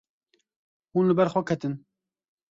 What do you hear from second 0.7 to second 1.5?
Hûn li ber xwe